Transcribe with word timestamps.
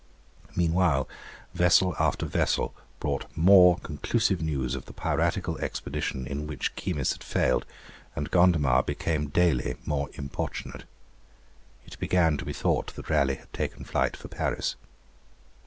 Meanwhile 0.55 1.07
vessel 1.53 1.93
after 1.99 2.25
vessel 2.25 2.73
brought 2.99 3.27
more 3.37 3.77
conclusive 3.77 4.41
news 4.41 4.73
of 4.73 4.85
the 4.85 4.93
piratical 4.93 5.59
expedition 5.59 6.25
in 6.25 6.47
which 6.47 6.75
Keymis 6.75 7.11
had 7.11 7.23
failed, 7.23 7.67
and 8.15 8.31
Gondomar 8.31 8.81
became 8.81 9.27
daily 9.27 9.75
more 9.85 10.09
importunate. 10.15 10.85
It 11.85 11.99
began 11.99 12.35
to 12.37 12.45
be 12.45 12.51
thought 12.53 12.95
that 12.95 13.11
Raleigh 13.11 13.35
had 13.35 13.53
taken 13.53 13.83
flight 13.83 14.17
for 14.17 14.27
Paris. 14.27 14.75